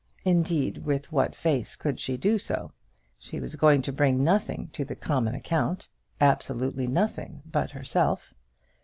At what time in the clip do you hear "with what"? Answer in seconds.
0.85-1.35